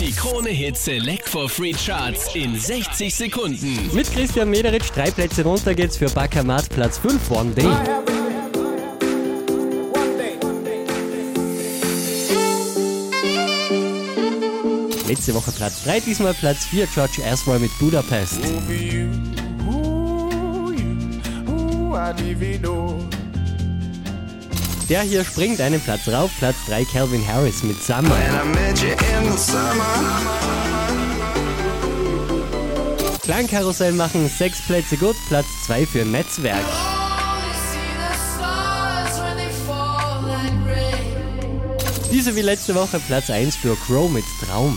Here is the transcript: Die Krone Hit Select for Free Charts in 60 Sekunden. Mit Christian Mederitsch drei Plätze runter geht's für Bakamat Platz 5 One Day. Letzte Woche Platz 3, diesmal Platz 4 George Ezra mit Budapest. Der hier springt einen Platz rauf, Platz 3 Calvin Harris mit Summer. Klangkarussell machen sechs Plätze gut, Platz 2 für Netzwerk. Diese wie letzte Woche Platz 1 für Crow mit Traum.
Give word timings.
Die 0.00 0.12
Krone 0.12 0.50
Hit 0.50 0.76
Select 0.76 1.26
for 1.26 1.48
Free 1.48 1.72
Charts 1.72 2.34
in 2.34 2.54
60 2.58 3.14
Sekunden. 3.14 3.90
Mit 3.94 4.12
Christian 4.12 4.50
Mederitsch 4.50 4.90
drei 4.94 5.10
Plätze 5.10 5.42
runter 5.42 5.74
geht's 5.74 5.96
für 5.96 6.08
Bakamat 6.10 6.68
Platz 6.68 6.98
5 6.98 7.30
One 7.30 7.50
Day. 7.52 7.66
Letzte 15.08 15.34
Woche 15.34 15.52
Platz 15.52 15.84
3, 15.84 16.00
diesmal 16.00 16.34
Platz 16.34 16.66
4 16.66 16.86
George 16.86 17.22
Ezra 17.22 17.58
mit 17.58 17.70
Budapest. 17.78 18.40
Der 24.90 25.02
hier 25.02 25.24
springt 25.24 25.60
einen 25.60 25.80
Platz 25.80 26.08
rauf, 26.08 26.32
Platz 26.40 26.56
3 26.66 26.84
Calvin 26.84 27.24
Harris 27.24 27.62
mit 27.62 27.80
Summer. 27.80 28.16
Klangkarussell 33.22 33.92
machen 33.92 34.28
sechs 34.28 34.60
Plätze 34.60 34.96
gut, 34.96 35.14
Platz 35.28 35.46
2 35.66 35.86
für 35.86 36.04
Netzwerk. 36.04 36.64
Diese 42.10 42.34
wie 42.34 42.42
letzte 42.42 42.74
Woche 42.74 42.98
Platz 42.98 43.30
1 43.30 43.54
für 43.54 43.76
Crow 43.76 44.10
mit 44.10 44.24
Traum. 44.44 44.76